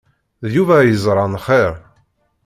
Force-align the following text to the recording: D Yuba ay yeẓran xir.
D 0.49 0.51
Yuba 0.55 0.73
ay 0.77 0.89
yeẓran 0.91 1.33
xir. 1.45 1.73